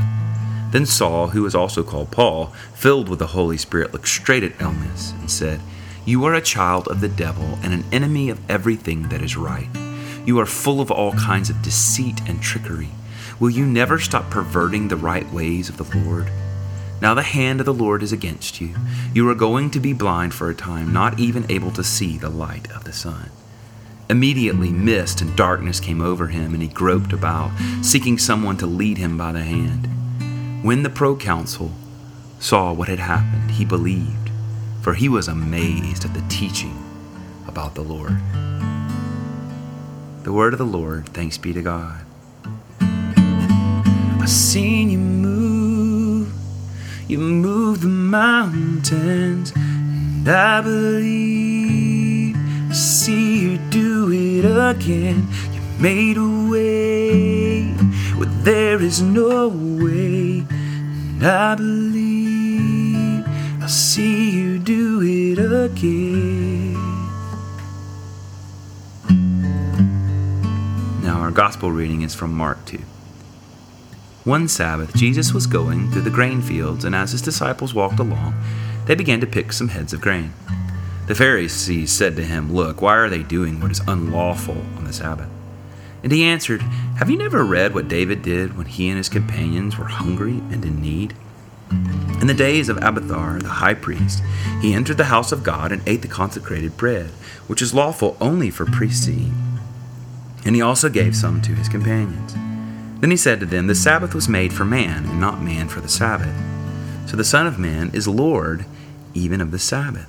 Then 0.71 0.87
Saul, 0.87 1.27
who 1.27 1.43
was 1.43 1.53
also 1.53 1.83
called 1.83 2.09
Paul, 2.09 2.47
filled 2.73 3.07
with 3.07 3.19
the 3.19 3.27
Holy 3.27 3.57
Spirit, 3.57 3.93
looked 3.93 4.07
straight 4.07 4.43
at 4.43 4.57
Elymas 4.57 5.11
and 5.19 5.29
said, 5.29 5.61
You 6.05 6.25
are 6.25 6.33
a 6.33 6.41
child 6.41 6.87
of 6.87 7.01
the 7.01 7.07
devil 7.07 7.59
and 7.61 7.71
an 7.71 7.85
enemy 7.91 8.29
of 8.29 8.39
everything 8.49 9.09
that 9.09 9.21
is 9.21 9.37
right. 9.37 9.69
You 10.25 10.39
are 10.39 10.45
full 10.47 10.81
of 10.81 10.89
all 10.89 11.11
kinds 11.11 11.51
of 11.51 11.61
deceit 11.61 12.19
and 12.27 12.41
trickery. 12.41 12.89
Will 13.39 13.51
you 13.51 13.65
never 13.65 13.99
stop 13.99 14.31
perverting 14.31 14.87
the 14.87 14.97
right 14.97 15.31
ways 15.31 15.69
of 15.69 15.77
the 15.77 15.99
Lord? 15.99 16.31
Now 16.99 17.13
the 17.13 17.23
hand 17.23 17.59
of 17.59 17.65
the 17.65 17.73
Lord 17.73 18.01
is 18.01 18.11
against 18.11 18.61
you. 18.61 18.75
You 19.13 19.29
are 19.29 19.35
going 19.35 19.69
to 19.71 19.79
be 19.79 19.93
blind 19.93 20.33
for 20.33 20.49
a 20.49 20.55
time, 20.55 20.93
not 20.93 21.19
even 21.19 21.51
able 21.51 21.71
to 21.71 21.83
see 21.83 22.17
the 22.17 22.29
light 22.29 22.71
of 22.71 22.85
the 22.85 22.93
sun. 22.93 23.29
Immediately, 24.11 24.71
mist 24.71 25.21
and 25.21 25.33
darkness 25.37 25.79
came 25.79 26.01
over 26.01 26.27
him, 26.27 26.53
and 26.53 26.61
he 26.61 26.67
groped 26.67 27.13
about, 27.13 27.49
seeking 27.81 28.17
someone 28.17 28.57
to 28.57 28.65
lead 28.65 28.97
him 28.97 29.17
by 29.17 29.31
the 29.31 29.41
hand. 29.41 29.87
When 30.65 30.83
the 30.83 30.89
proconsul 30.89 31.71
saw 32.37 32.73
what 32.73 32.89
had 32.89 32.99
happened, 32.99 33.51
he 33.51 33.63
believed, 33.63 34.29
for 34.81 34.95
he 34.95 35.07
was 35.07 35.29
amazed 35.29 36.03
at 36.03 36.13
the 36.13 36.25
teaching 36.27 36.77
about 37.47 37.73
the 37.75 37.83
Lord. 37.83 38.17
The 40.23 40.33
word 40.33 40.51
of 40.51 40.59
the 40.59 40.65
Lord, 40.65 41.07
thanks 41.07 41.37
be 41.37 41.53
to 41.53 41.61
God. 41.61 42.01
I've 42.81 44.29
seen 44.29 44.89
you 44.89 44.97
move, 44.97 46.33
you 47.07 47.17
move 47.17 47.79
the 47.79 47.87
mountains, 47.87 49.53
and 49.55 50.27
I 50.27 50.59
believe 50.59 52.35
I 52.35 52.73
see 52.73 53.39
you 53.41 53.57
do 53.69 53.80
it 54.45 54.75
again. 54.75 55.27
You 55.51 55.61
made 55.79 56.17
a 56.17 56.49
way 56.49 57.63
where 58.17 58.29
there 58.43 58.81
is 58.81 59.01
no 59.01 59.47
way. 59.47 60.45
And 60.49 61.25
I 61.25 61.55
believe 61.55 63.25
I'll 63.61 63.67
see 63.67 64.31
you 64.31 64.59
do 64.59 65.01
it 65.01 65.39
again. 65.39 66.73
Now, 71.03 71.19
our 71.19 71.31
gospel 71.31 71.71
reading 71.71 72.01
is 72.01 72.15
from 72.15 72.33
Mark 72.33 72.65
2. 72.65 72.79
One 74.23 74.47
Sabbath, 74.47 74.95
Jesus 74.95 75.33
was 75.33 75.47
going 75.47 75.89
through 75.89 76.03
the 76.03 76.11
grain 76.11 76.41
fields, 76.41 76.85
and 76.85 76.93
as 76.93 77.11
his 77.11 77.23
disciples 77.23 77.73
walked 77.73 77.99
along, 77.99 78.35
they 78.85 78.93
began 78.93 79.19
to 79.19 79.27
pick 79.27 79.51
some 79.51 79.69
heads 79.69 79.93
of 79.93 80.01
grain. 80.01 80.33
The 81.11 81.15
Pharisees 81.15 81.91
said 81.91 82.15
to 82.15 82.23
him, 82.23 82.53
Look, 82.53 82.81
why 82.81 82.95
are 82.95 83.09
they 83.09 83.21
doing 83.21 83.59
what 83.59 83.69
is 83.69 83.81
unlawful 83.85 84.55
on 84.77 84.85
the 84.85 84.93
Sabbath? 84.93 85.27
And 86.03 86.09
he 86.09 86.23
answered, 86.23 86.61
Have 86.99 87.09
you 87.09 87.17
never 87.17 87.43
read 87.43 87.73
what 87.73 87.89
David 87.89 88.21
did 88.21 88.55
when 88.55 88.65
he 88.65 88.87
and 88.87 88.95
his 88.95 89.09
companions 89.09 89.77
were 89.77 89.87
hungry 89.87 90.41
and 90.51 90.63
in 90.63 90.81
need? 90.81 91.13
In 92.21 92.27
the 92.27 92.33
days 92.33 92.69
of 92.69 92.77
Abiathar, 92.77 93.39
the 93.39 93.49
high 93.49 93.73
priest, 93.73 94.23
he 94.61 94.73
entered 94.73 94.95
the 94.95 95.11
house 95.11 95.33
of 95.33 95.43
God 95.43 95.73
and 95.73 95.81
ate 95.85 96.01
the 96.01 96.07
consecrated 96.07 96.77
bread, 96.77 97.07
which 97.47 97.61
is 97.61 97.73
lawful 97.73 98.15
only 98.21 98.49
for 98.49 98.65
priests 98.65 99.05
to 99.07 99.11
eat. 99.11 99.33
And 100.45 100.55
he 100.55 100.61
also 100.61 100.87
gave 100.87 101.13
some 101.13 101.41
to 101.41 101.55
his 101.55 101.67
companions. 101.67 102.35
Then 103.01 103.11
he 103.11 103.17
said 103.17 103.41
to 103.41 103.45
them, 103.45 103.67
The 103.67 103.75
Sabbath 103.75 104.15
was 104.15 104.29
made 104.29 104.53
for 104.53 104.63
man, 104.63 105.03
and 105.07 105.19
not 105.19 105.41
man 105.41 105.67
for 105.67 105.81
the 105.81 105.89
Sabbath. 105.89 106.33
So 107.05 107.17
the 107.17 107.25
Son 107.25 107.47
of 107.47 107.59
Man 107.59 107.91
is 107.93 108.07
Lord 108.07 108.63
even 109.13 109.41
of 109.41 109.51
the 109.51 109.59
Sabbath. 109.59 110.07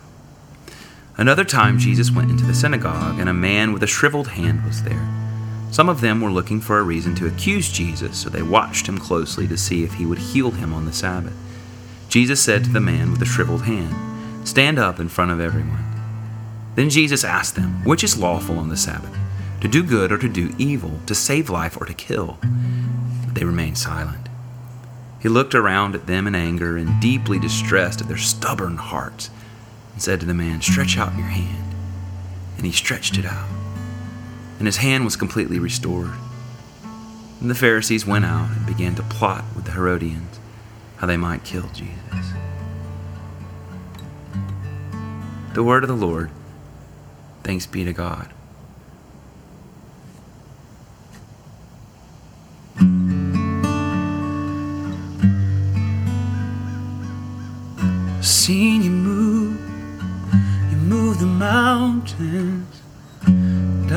Another 1.16 1.44
time 1.44 1.78
Jesus 1.78 2.10
went 2.10 2.30
into 2.30 2.44
the 2.44 2.54
synagogue, 2.54 3.18
and 3.18 3.28
a 3.28 3.34
man 3.34 3.72
with 3.72 3.82
a 3.82 3.86
shriveled 3.86 4.28
hand 4.28 4.64
was 4.64 4.82
there. 4.82 5.08
Some 5.70 5.88
of 5.88 6.00
them 6.00 6.20
were 6.20 6.30
looking 6.30 6.60
for 6.60 6.78
a 6.78 6.82
reason 6.82 7.14
to 7.16 7.26
accuse 7.26 7.70
Jesus, 7.70 8.18
so 8.18 8.30
they 8.30 8.42
watched 8.42 8.86
him 8.86 8.98
closely 8.98 9.46
to 9.48 9.56
see 9.56 9.84
if 9.84 9.94
he 9.94 10.06
would 10.06 10.18
heal 10.18 10.50
him 10.50 10.72
on 10.72 10.84
the 10.84 10.92
Sabbath. 10.92 11.36
Jesus 12.08 12.42
said 12.42 12.64
to 12.64 12.70
the 12.70 12.80
man 12.80 13.10
with 13.10 13.20
the 13.20 13.26
shriveled 13.26 13.62
hand, 13.62 13.94
Stand 14.46 14.78
up 14.78 15.00
in 15.00 15.08
front 15.08 15.30
of 15.30 15.40
everyone. 15.40 15.84
Then 16.74 16.90
Jesus 16.90 17.24
asked 17.24 17.54
them, 17.56 17.84
Which 17.84 18.02
is 18.02 18.18
lawful 18.18 18.58
on 18.58 18.68
the 18.68 18.76
Sabbath? 18.76 19.16
To 19.60 19.68
do 19.68 19.82
good 19.82 20.10
or 20.12 20.18
to 20.18 20.28
do 20.28 20.54
evil, 20.58 21.00
to 21.06 21.14
save 21.14 21.48
life 21.48 21.80
or 21.80 21.84
to 21.86 21.94
kill? 21.94 22.38
But 23.24 23.34
they 23.34 23.44
remained 23.44 23.78
silent. 23.78 24.28
He 25.20 25.28
looked 25.28 25.54
around 25.54 25.94
at 25.94 26.06
them 26.06 26.26
in 26.26 26.34
anger 26.34 26.76
and 26.76 27.00
deeply 27.00 27.38
distressed 27.38 28.00
at 28.00 28.08
their 28.08 28.16
stubborn 28.16 28.76
hearts, 28.76 29.30
and 29.92 30.02
said 30.02 30.20
to 30.20 30.26
the 30.26 30.34
man, 30.34 30.60
Stretch 30.60 30.98
out 30.98 31.16
your 31.16 31.26
hand. 31.26 31.74
And 32.56 32.66
he 32.66 32.72
stretched 32.72 33.18
it 33.18 33.24
out, 33.24 33.48
and 34.58 34.66
his 34.66 34.76
hand 34.76 35.04
was 35.04 35.16
completely 35.16 35.58
restored. 35.58 36.12
And 37.40 37.50
the 37.50 37.54
Pharisees 37.54 38.06
went 38.06 38.24
out 38.24 38.50
and 38.50 38.66
began 38.66 38.94
to 38.94 39.02
plot 39.02 39.44
with 39.56 39.64
the 39.64 39.72
Herodians 39.72 40.38
how 40.96 41.08
they 41.08 41.16
might 41.16 41.42
kill 41.42 41.68
Jesus. 41.74 42.32
The 45.54 45.64
word 45.64 45.82
of 45.82 45.88
the 45.88 45.96
Lord. 45.96 46.30
Thanks 47.42 47.66
be 47.66 47.84
to 47.84 47.92
God. 47.92 48.32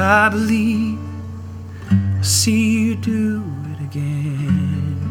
I 0.06 0.30
believe 0.30 1.00
I 1.90 2.22
see 2.22 2.80
you 2.80 2.96
do 2.96 3.44
it 3.72 3.82
again. 3.82 5.02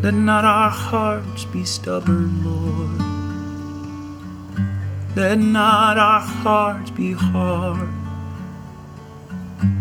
Let 0.00 0.14
not 0.14 0.44
our 0.44 0.70
hearts 0.70 1.44
be 1.46 1.64
stubborn, 1.64 2.44
Lord. 2.44 3.00
Let 5.16 5.40
not 5.40 5.98
our 5.98 6.20
hearts 6.20 6.92
be 6.92 7.14
hard, 7.14 7.88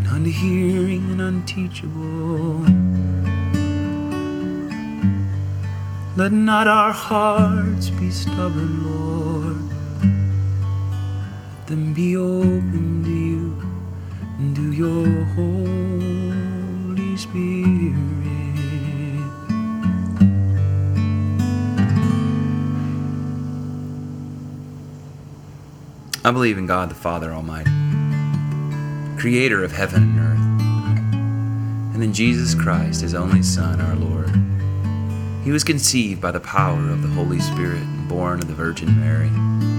unhearing 0.09 1.11
and 1.11 1.21
unteachable. 1.21 2.65
Let 6.15 6.31
not 6.31 6.67
our 6.67 6.91
hearts 6.91 7.91
be 7.91 8.09
stubborn, 8.09 8.83
Lord. 8.83 9.26
Them 11.67 11.93
be 11.93 12.15
open 12.15 13.03
to 13.03 13.11
you 13.11 13.61
and 14.39 14.55
to 14.55 14.71
your 14.71 15.25
Holy 15.35 17.17
Spirit. 17.17 17.93
I 26.23 26.31
believe 26.31 26.57
in 26.57 26.67
God 26.67 26.89
the 26.89 26.95
Father 26.95 27.33
Almighty, 27.33 27.69
creator 29.19 29.61
of 29.61 29.73
heaven 29.73 30.03
and 30.03 30.19
earth, 30.19 30.39
and 31.95 32.01
in 32.01 32.13
Jesus 32.13 32.55
Christ, 32.55 33.01
his 33.01 33.13
only 33.13 33.43
Son, 33.43 33.81
our 33.81 33.95
Lord. 33.95 34.33
He 35.43 35.51
was 35.51 35.65
conceived 35.65 36.21
by 36.21 36.31
the 36.31 36.39
power 36.39 36.89
of 36.89 37.01
the 37.01 37.09
Holy 37.09 37.41
Spirit 37.41 37.81
and 37.81 38.07
born 38.07 38.39
of 38.39 38.47
the 38.47 38.53
Virgin 38.53 38.97
Mary. 39.01 39.76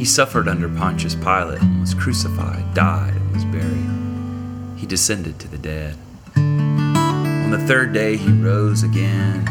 He 0.00 0.04
suffered 0.04 0.48
under 0.48 0.68
Pontius 0.68 1.14
Pilate 1.14 1.62
and 1.62 1.80
was 1.82 1.94
crucified, 1.94 2.74
died, 2.74 3.14
and 3.14 3.32
was 3.32 3.44
buried. 3.44 4.80
He 4.80 4.86
descended 4.86 5.38
to 5.38 5.46
the 5.46 5.58
dead. 5.58 5.94
On 6.34 7.52
the 7.52 7.64
third 7.68 7.92
day, 7.92 8.16
he 8.16 8.32
rose 8.32 8.82
again. 8.82 9.46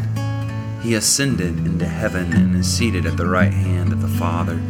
He 0.84 0.94
ascended 0.96 1.58
into 1.60 1.88
heaven 1.88 2.34
and 2.34 2.54
is 2.58 2.68
seated 2.68 3.06
at 3.06 3.16
the 3.16 3.28
right 3.28 3.54
hand 3.54 3.94
of 3.94 4.02
the 4.02 4.10
Father 4.20 4.62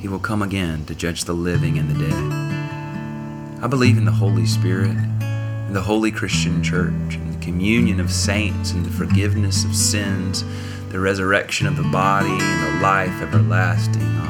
he 0.00 0.08
will 0.08 0.18
come 0.18 0.40
again 0.40 0.86
to 0.86 0.94
judge 0.94 1.24
the 1.24 1.34
living 1.34 1.76
and 1.76 1.90
the 1.90 2.08
dead. 2.08 3.62
I 3.62 3.66
believe 3.66 3.98
in 3.98 4.06
the 4.06 4.10
Holy 4.10 4.46
Spirit, 4.46 4.96
in 4.96 5.74
the 5.74 5.82
holy 5.82 6.10
Christian 6.10 6.62
church, 6.62 7.16
in 7.16 7.32
the 7.32 7.44
communion 7.44 8.00
of 8.00 8.10
saints, 8.10 8.72
and 8.72 8.84
the 8.84 8.90
forgiveness 8.90 9.62
of 9.62 9.76
sins, 9.76 10.42
the 10.88 10.98
resurrection 10.98 11.66
of 11.66 11.76
the 11.76 11.82
body, 11.82 12.30
and 12.30 12.78
the 12.78 12.82
life 12.82 13.20
everlasting. 13.20 14.29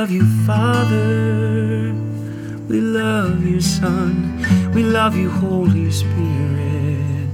Love 0.00 0.12
you, 0.12 0.26
Father. 0.46 1.92
We 2.68 2.80
love 2.80 3.44
you, 3.44 3.60
Son. 3.60 4.72
We 4.72 4.84
love 4.84 5.16
you, 5.16 5.28
Holy 5.28 5.90
Spirit. 5.90 7.28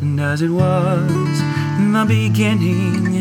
And 0.00 0.20
as 0.20 0.40
it 0.40 0.50
was 0.50 1.40
in 1.80 1.90
the 1.92 2.04
beginning, 2.06 3.16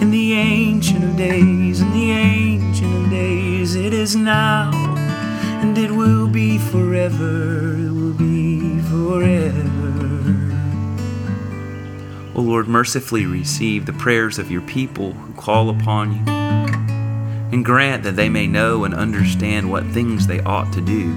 in 0.00 0.10
the 0.10 0.32
ancient 0.32 1.04
of 1.04 1.18
days, 1.18 1.82
in 1.82 1.92
the 1.92 2.12
ancient 2.12 3.04
of 3.04 3.10
days, 3.10 3.74
it 3.74 3.92
is 3.92 4.16
now, 4.16 4.70
and 5.60 5.76
it 5.76 5.90
will 5.90 6.26
be 6.26 6.56
forever. 6.56 7.74
It 7.74 7.92
will 7.92 8.14
be 8.14 8.80
forever. 8.88 9.60
O 12.34 12.40
Lord, 12.40 12.68
mercifully 12.68 13.26
receive 13.26 13.84
the 13.84 13.92
prayers 13.92 14.38
of 14.38 14.50
your 14.50 14.62
people 14.62 15.12
who 15.12 15.34
call 15.34 15.68
upon 15.68 16.14
you, 16.16 16.39
and 17.52 17.64
grant 17.64 18.02
that 18.04 18.16
they 18.16 18.28
may 18.28 18.46
know 18.46 18.84
and 18.84 18.94
understand 18.94 19.70
what 19.70 19.86
things 19.86 20.26
they 20.26 20.40
ought 20.40 20.72
to 20.72 20.80
do, 20.80 21.10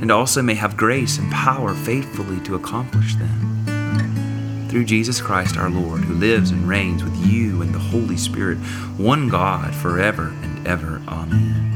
and 0.00 0.10
also 0.10 0.42
may 0.42 0.54
have 0.54 0.76
grace 0.76 1.18
and 1.18 1.30
power 1.32 1.74
faithfully 1.74 2.40
to 2.40 2.54
accomplish 2.54 3.16
them. 3.16 4.68
Through 4.68 4.84
Jesus 4.84 5.20
Christ 5.20 5.56
our 5.56 5.70
Lord, 5.70 6.02
who 6.02 6.14
lives 6.14 6.50
and 6.50 6.68
reigns 6.68 7.04
with 7.04 7.16
you 7.26 7.62
and 7.62 7.74
the 7.74 7.78
Holy 7.78 8.16
Spirit, 8.16 8.58
one 8.96 9.28
God, 9.28 9.74
forever 9.74 10.34
and 10.42 10.66
ever. 10.66 11.00
Amen. 11.06 11.73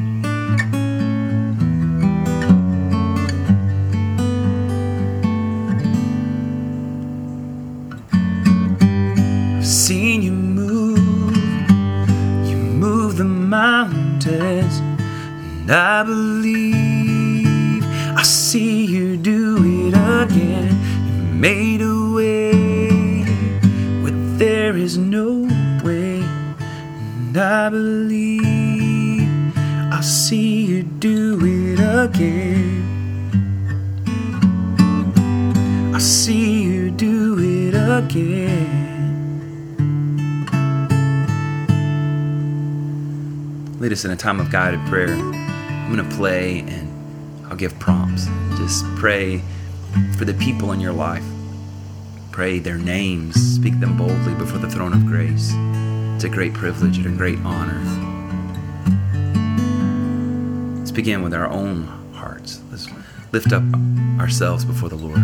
I 15.99 16.05
believe 16.05 17.85
I 18.17 18.23
see 18.23 18.85
you 18.87 19.17
do 19.17 19.57
it 19.89 19.95
again. 19.95 20.71
You 21.09 21.35
made 21.35 21.81
a 21.81 22.13
way 22.15 23.25
where 24.03 24.13
there 24.39 24.77
is 24.77 24.97
no 24.97 25.49
way, 25.83 26.21
and 26.21 27.37
I 27.37 27.69
believe 27.71 29.29
I 29.93 30.01
see 30.01 30.67
you 30.67 30.85
do 30.85 31.37
it 31.43 31.81
again. 31.81 32.85
I 35.93 35.99
see 35.99 36.63
you 36.63 36.93
do 36.93 37.39
it 37.41 37.75
again. 37.75 38.87
lead 43.81 43.93
us 43.93 44.05
in 44.05 44.11
a 44.11 44.17
time 44.17 44.39
of 44.39 44.51
guided 44.51 44.81
prayer. 44.87 45.48
I'm 45.89 45.97
going 45.97 46.07
to 46.07 46.17
play 46.17 46.59
and 46.69 47.47
I'll 47.47 47.57
give 47.57 47.79
prompts. 47.79 48.27
Just 48.59 48.85
pray 48.97 49.41
for 50.19 50.27
the 50.27 50.35
people 50.35 50.73
in 50.73 50.81
your 50.81 50.93
life. 50.93 51.25
Pray 52.31 52.59
their 52.59 52.77
names, 52.77 53.37
speak 53.55 53.81
them 53.81 53.97
boldly 53.97 54.35
before 54.35 54.59
the 54.59 54.69
throne 54.69 54.93
of 54.93 55.07
grace. 55.07 55.51
It's 56.15 56.25
a 56.25 56.29
great 56.29 56.53
privilege 56.53 56.99
and 56.99 57.07
a 57.07 57.17
great 57.17 57.39
honor. 57.39 57.81
Let's 60.79 60.91
begin 60.91 61.23
with 61.23 61.33
our 61.33 61.47
own 61.47 61.85
hearts. 62.13 62.61
Let's 62.71 62.87
lift 63.33 63.55
up 63.55 63.63
ourselves 64.21 64.67
before 64.67 64.91
the 64.91 64.97
Lord. 64.97 65.17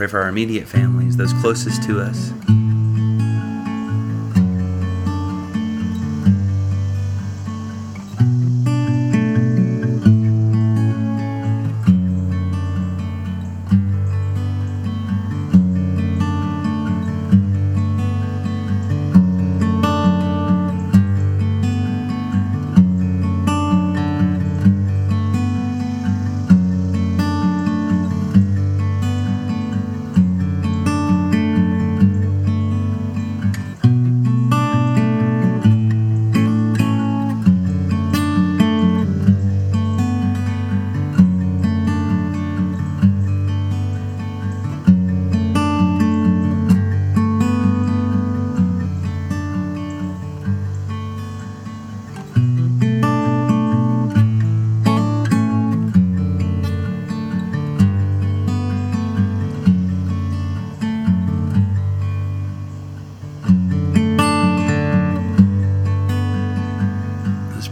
Pray 0.00 0.06
for 0.06 0.20
our 0.20 0.30
immediate 0.30 0.66
families, 0.66 1.14
those 1.18 1.34
closest 1.42 1.82
to 1.82 2.00
us. 2.00 2.32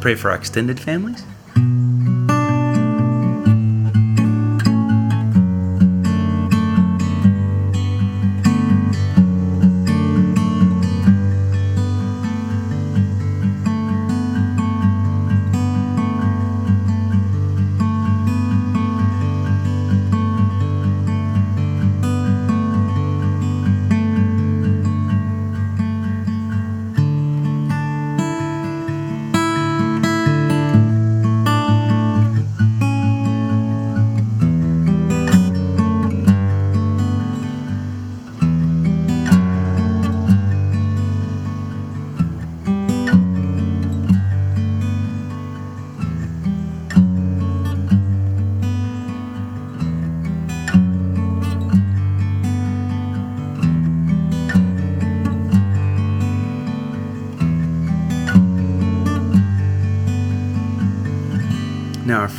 Pray 0.08 0.14
for 0.14 0.30
our 0.30 0.38
extended 0.38 0.80
families. 0.80 1.22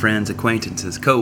Friends, 0.00 0.30
acquaintances, 0.30 0.96
co 0.96 1.20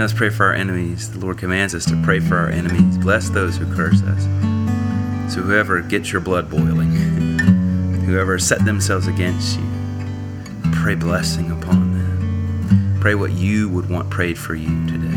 Now 0.00 0.04
let's 0.04 0.16
pray 0.16 0.30
for 0.30 0.46
our 0.46 0.54
enemies. 0.54 1.12
The 1.12 1.18
Lord 1.18 1.36
commands 1.36 1.74
us 1.74 1.84
to 1.84 2.02
pray 2.02 2.20
for 2.20 2.38
our 2.38 2.48
enemies. 2.48 2.96
Bless 2.96 3.28
those 3.28 3.58
who 3.58 3.66
curse 3.76 4.00
us. 4.00 4.22
So 5.30 5.42
whoever 5.42 5.82
gets 5.82 6.10
your 6.10 6.22
blood 6.22 6.48
boiling, 6.48 6.90
whoever 8.06 8.38
set 8.38 8.64
themselves 8.64 9.08
against 9.08 9.58
you, 9.58 9.66
pray 10.72 10.94
blessing 10.94 11.50
upon 11.50 11.92
them. 11.92 12.98
Pray 13.02 13.14
what 13.14 13.32
you 13.32 13.68
would 13.68 13.90
want 13.90 14.08
prayed 14.08 14.38
for 14.38 14.54
you 14.54 14.86
today. 14.86 15.09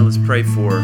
Now 0.00 0.06
let's 0.06 0.16
pray 0.16 0.42
for 0.42 0.76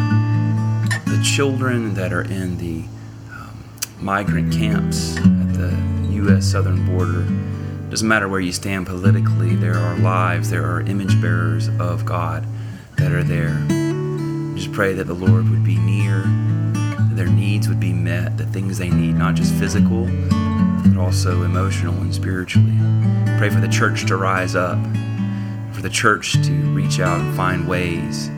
the 1.06 1.18
children 1.24 1.94
that 1.94 2.12
are 2.12 2.20
in 2.20 2.58
the 2.58 2.84
um, 3.32 3.64
migrant 3.98 4.52
camps 4.52 5.16
at 5.16 5.54
the 5.54 5.74
U.S. 6.16 6.44
southern 6.44 6.84
border. 6.84 7.22
Doesn't 7.88 8.06
matter 8.06 8.28
where 8.28 8.40
you 8.40 8.52
stand 8.52 8.86
politically, 8.86 9.56
there 9.56 9.78
are 9.78 9.96
lives, 10.00 10.50
there 10.50 10.70
are 10.70 10.82
image 10.82 11.18
bearers 11.22 11.68
of 11.80 12.04
God 12.04 12.46
that 12.98 13.10
are 13.10 13.22
there. 13.22 13.54
Just 14.54 14.70
pray 14.72 14.92
that 14.92 15.04
the 15.04 15.14
Lord 15.14 15.48
would 15.48 15.64
be 15.64 15.78
near, 15.78 16.20
that 16.74 17.12
their 17.14 17.26
needs 17.26 17.70
would 17.70 17.80
be 17.80 17.94
met, 17.94 18.36
the 18.36 18.44
things 18.44 18.76
they 18.76 18.90
need, 18.90 19.14
not 19.14 19.34
just 19.34 19.54
physical, 19.54 20.04
but 20.84 20.98
also 20.98 21.42
emotional 21.42 21.94
and 22.02 22.14
spiritually. 22.14 22.76
Pray 23.38 23.48
for 23.48 23.60
the 23.60 23.70
church 23.72 24.04
to 24.08 24.18
rise 24.18 24.54
up, 24.54 24.76
for 25.72 25.80
the 25.80 25.88
church 25.88 26.34
to 26.44 26.52
reach 26.74 27.00
out 27.00 27.18
and 27.18 27.34
find 27.34 27.66
ways 27.66 28.28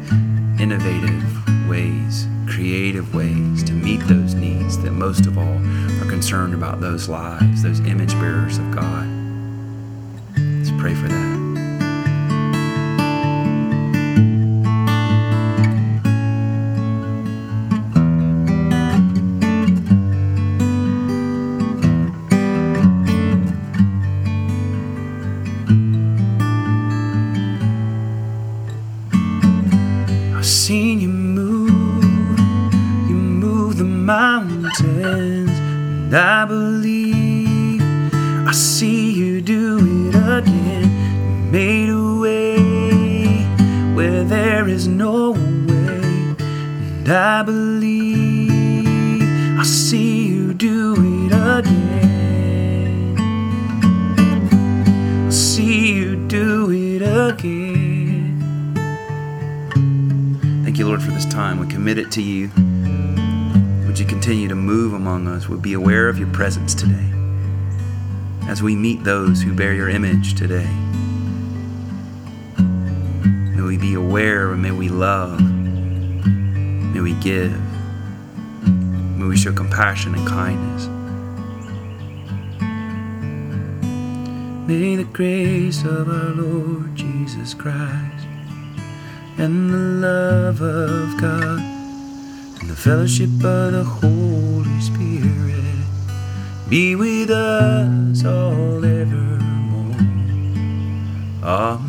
innovative 0.61 1.69
ways, 1.69 2.27
creative 2.47 3.15
ways 3.15 3.63
to 3.65 3.73
meet 3.73 4.01
those 4.09 4.35
needs 4.35 4.77
that 4.83 4.93
most 4.93 5.27
of 5.27 5.39
all 5.39 5.59
are 6.03 6.11
concerned 6.11 6.55
about 6.55 6.81
those 6.81 7.09
lives, 7.09 7.63
those 7.63 7.81
image 7.81 8.13
bearers 8.15 8.59
of 8.59 8.71
God. 8.73 9.07
Let's 10.37 10.71
pray 10.81 10.95
for 10.95 11.09
that. 11.09 11.38
Mountains, 34.09 34.81
and 34.81 36.17
I 36.17 36.47
believe 36.47 37.83
I 38.49 38.53
see 38.53 39.13
you 39.13 39.43
do 39.43 40.09
it 40.09 40.15
again 40.15 40.89
You 41.29 41.51
made 41.53 41.91
a 41.91 42.17
way 42.19 42.57
where 43.95 44.25
there 44.25 44.67
is 44.67 44.89
no 44.89 45.33
way. 45.33 46.37
And 46.39 47.09
I 47.11 47.43
believe 47.43 48.49
I'll 49.59 49.65
see 49.67 50.29
you 50.29 50.55
do 50.55 50.95
it 50.97 51.33
again. 51.59 53.15
I'll 55.27 55.31
see 55.31 55.93
you 55.93 56.17
do 56.29 56.71
it 56.71 57.03
again. 57.03 58.41
Thank 60.65 60.79
you, 60.79 60.87
Lord, 60.87 61.03
for 61.03 61.11
this 61.11 61.27
time. 61.27 61.61
We 61.61 61.67
commit 61.67 61.99
it 61.99 62.11
to 62.13 62.23
you. 62.23 62.51
Continue 64.29 64.49
to 64.49 64.55
move 64.55 64.93
among 64.93 65.27
us? 65.27 65.49
Would 65.49 65.63
be 65.63 65.73
aware 65.73 66.07
of 66.07 66.19
your 66.19 66.29
presence 66.29 66.75
today 66.75 67.11
as 68.47 68.63
we 68.63 68.77
meet 68.77 69.03
those 69.03 69.41
who 69.41 69.55
bear 69.55 69.73
your 69.73 69.89
image 69.89 70.35
today. 70.35 70.69
May 72.59 73.63
we 73.63 73.79
be 73.79 73.95
aware 73.95 74.53
and 74.53 74.61
may 74.61 74.71
we 74.71 74.91
love. 74.91 75.41
May 75.41 77.01
we 77.01 77.15
give. 77.15 77.59
May 79.17 79.29
we 79.29 79.37
show 79.39 79.55
compassion 79.55 80.15
and 80.15 80.29
kindness. 80.29 80.89
May 84.69 84.97
the 84.97 85.09
grace 85.11 85.85
of 85.85 86.07
our 86.07 86.35
Lord 86.35 86.95
Jesus 86.95 87.55
Christ 87.55 88.27
and 89.39 89.71
the 89.71 90.07
love 90.07 90.61
of 90.61 91.19
God 91.19 91.78
the 92.69 92.77
fellowship 92.77 93.31
of 93.43 93.73
the 93.73 93.83
Holy 93.83 94.81
Spirit 94.81 95.65
be 96.69 96.95
with 96.95 97.31
us 97.31 98.23
all 98.27 98.85
evermore. 98.85 99.97
Amen. 101.43 101.89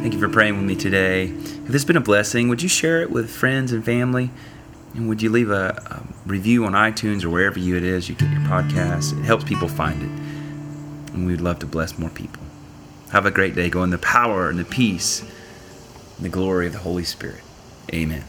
Thank 0.00 0.14
you 0.14 0.20
for 0.20 0.28
praying 0.28 0.56
with 0.56 0.64
me 0.64 0.76
today. 0.76 1.24
If 1.24 1.66
this 1.66 1.72
has 1.72 1.84
been 1.84 1.96
a 1.96 2.00
blessing, 2.00 2.48
would 2.48 2.62
you 2.62 2.68
share 2.68 3.02
it 3.02 3.10
with 3.10 3.28
friends 3.28 3.72
and 3.72 3.84
family? 3.84 4.30
And 4.94 5.08
would 5.08 5.20
you 5.20 5.30
leave 5.30 5.50
a, 5.50 5.82
a 5.90 6.02
review 6.28 6.64
on 6.64 6.74
iTunes 6.74 7.24
or 7.24 7.30
wherever 7.30 7.58
you 7.58 7.76
it 7.76 7.82
is 7.82 8.08
you 8.08 8.14
get 8.14 8.30
your 8.30 8.42
podcast? 8.42 9.18
It 9.18 9.24
helps 9.24 9.42
people 9.42 9.66
find 9.66 10.00
it. 10.00 11.12
And 11.12 11.26
we'd 11.26 11.40
love 11.40 11.58
to 11.58 11.66
bless 11.66 11.98
more 11.98 12.10
people. 12.10 12.44
Have 13.10 13.26
a 13.26 13.32
great 13.32 13.56
day. 13.56 13.68
Go 13.68 13.82
in 13.82 13.90
the 13.90 13.98
power 13.98 14.48
and 14.48 14.60
the 14.60 14.64
peace 14.64 15.24
the 16.18 16.28
glory 16.28 16.66
of 16.66 16.72
the 16.72 16.78
Holy 16.78 17.04
Spirit. 17.04 17.42
Amen. 17.92 18.24